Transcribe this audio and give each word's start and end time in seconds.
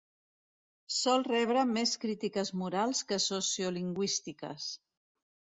Sol 0.99 1.25
rebre 1.27 1.65
més 1.75 1.93
crítiques 2.05 2.51
morals 2.63 3.05
que 3.13 3.23
sociolingüístiques. 3.29 4.71